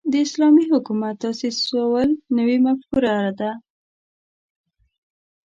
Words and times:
د 0.11 0.13
اسلامي 0.25 0.63
حکومت 0.73 1.15
تاسیسول 1.25 2.07
نوې 2.37 2.57
مفکوره 2.65 3.31
ده. 3.39 3.51